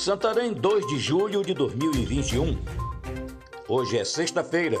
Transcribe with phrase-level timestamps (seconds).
[0.00, 2.58] Santarém, 2 de julho de 2021.
[3.68, 4.78] Hoje é sexta-feira.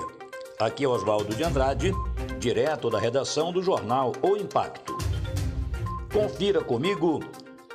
[0.58, 1.92] Aqui é Oswaldo de Andrade,
[2.38, 4.96] direto da redação do jornal O Impacto.
[6.10, 7.20] Confira comigo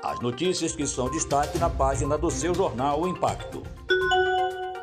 [0.02, 3.62] as notícias que são destaque na página do seu jornal O Impacto.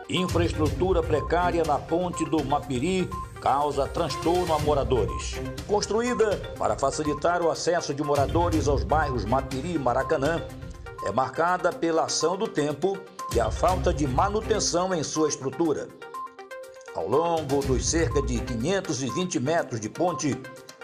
[0.08, 3.10] Infraestrutura precária na ponte do Mapiri
[3.40, 5.34] causa transtorno a moradores.
[5.66, 10.40] Construída para facilitar o acesso de moradores aos bairros Mapiri e Maracanã,
[11.04, 12.98] é marcada pela ação do tempo
[13.34, 15.88] e a falta de manutenção em sua estrutura.
[16.94, 20.38] Ao longo dos cerca de 520 metros de ponte,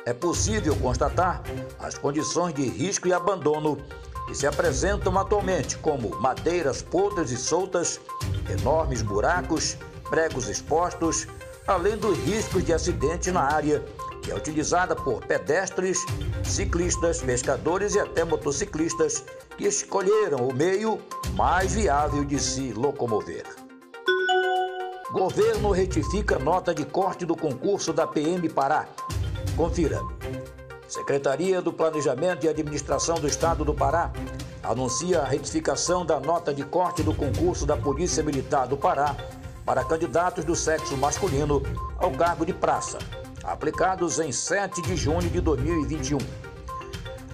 [0.06, 1.42] é possível constatar
[1.78, 3.76] as condições de risco e abandono
[4.26, 8.00] que se apresentam atualmente, como madeiras podres e soltas,
[8.48, 9.76] enormes buracos,
[10.09, 11.26] pregos expostos,
[11.66, 13.84] além dos riscos de acidente na área,
[14.28, 16.05] que é utilizada por pedestres,
[16.45, 19.24] ciclistas, pescadores e até motociclistas
[19.56, 21.01] que escolheram o meio
[21.32, 23.45] mais viável de se locomover.
[25.10, 28.87] Governo retifica nota de corte do concurso da PM Pará.
[29.56, 29.99] Confira.
[30.87, 34.12] Secretaria do Planejamento e Administração do Estado do Pará
[34.62, 39.16] anuncia a retificação da nota de corte do concurso da Polícia Militar do Pará
[39.65, 41.62] para candidatos do sexo masculino
[41.99, 42.99] ao cargo de praça,
[43.52, 46.18] aplicados em 7 de junho de 2021.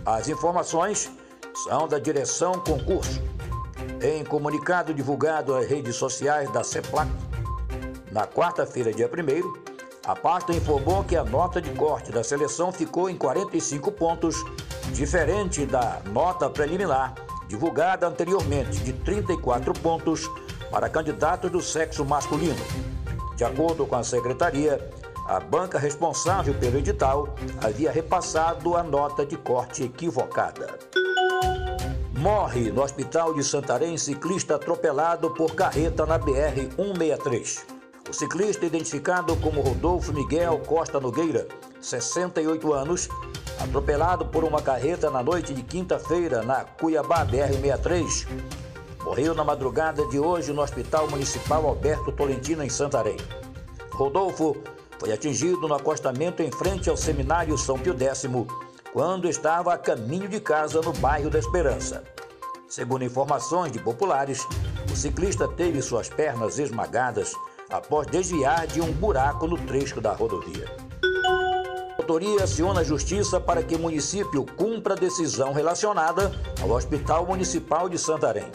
[0.07, 1.11] As informações
[1.65, 3.23] são da direção concurso.
[4.01, 7.11] Em comunicado divulgado às redes sociais da CEPLAC,
[8.11, 9.65] na quarta-feira, dia 1
[10.07, 14.37] a pasta informou que a nota de corte da seleção ficou em 45 pontos,
[14.93, 17.15] diferente da nota preliminar
[17.49, 20.31] divulgada anteriormente de 34 pontos
[20.71, 22.61] para candidatos do sexo masculino.
[23.37, 24.79] De acordo com a secretaria,
[25.27, 30.79] a banca responsável pelo edital havia repassado a nota de corte equivocada.
[32.17, 37.65] Morre no hospital de Santarém ciclista atropelado por carreta na BR-163.
[38.09, 41.49] O ciclista, identificado como Rodolfo Miguel Costa Nogueira,
[41.81, 43.09] 68 anos,
[43.59, 48.27] atropelado por uma carreta na noite de quinta-feira na Cuiabá BR-63,
[49.03, 53.17] morreu na madrugada de hoje no Hospital Municipal Alberto Tolentino, em Santarém.
[53.91, 54.57] Rodolfo
[55.05, 58.27] foi atingido no acostamento em frente ao Seminário São Pio X,
[58.91, 62.03] quando estava a caminho de casa no bairro da Esperança.
[62.67, 64.49] Segundo informações de populares,
[64.91, 67.35] o ciclista teve suas pernas esmagadas
[67.69, 70.75] após desviar de um buraco no trecho da rodovia.
[71.99, 76.33] A autoria aciona a justiça para que o município cumpra a decisão relacionada
[76.63, 78.51] ao Hospital Municipal de Santarém.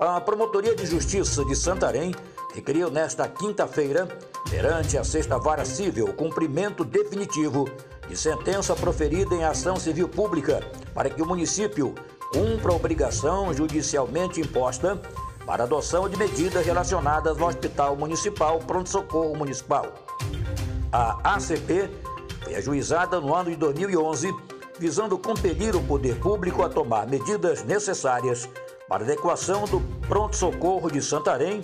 [0.00, 2.14] A Promotoria de Justiça de Santarém
[2.54, 4.06] requeriu nesta quinta-feira,
[4.48, 7.68] perante a Sexta Vara Civil, o cumprimento definitivo
[8.08, 10.62] de sentença proferida em ação civil pública
[10.94, 11.94] para que o município
[12.32, 15.00] cumpra a obrigação judicialmente imposta
[15.44, 19.92] para adoção de medidas relacionadas ao Hospital Municipal Pronto Socorro Municipal.
[20.92, 21.90] A ACP
[22.44, 24.32] foi ajuizada no ano de 2011,
[24.78, 28.48] visando compelir o poder público a tomar medidas necessárias
[28.88, 31.60] para adequação do Pronto Socorro de Santarém,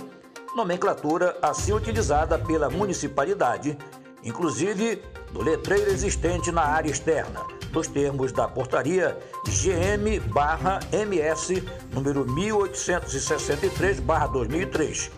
[0.55, 3.79] nomenclatura assim utilizada pela municipalidade,
[4.23, 5.03] inclusive
[5.33, 7.41] do letreiro existente na área externa
[7.73, 9.17] nos termos da portaria
[9.47, 10.19] GM/MS
[11.93, 15.13] número 1863/2003,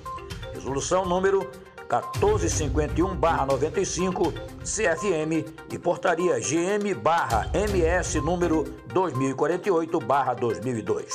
[0.52, 1.50] resolução número
[1.88, 8.64] 1451/95 CFM e portaria GM/MS número
[8.94, 11.06] 2048/2002.